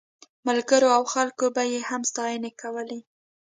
[0.47, 2.99] ملګرو او خلکو به یې هم ستاینې کولې.